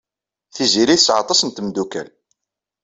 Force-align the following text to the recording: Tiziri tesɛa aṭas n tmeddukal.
Tiziri 0.53 0.95
tesɛa 0.97 1.19
aṭas 1.21 1.39
n 1.43 1.49
tmeddukal. 1.49 2.07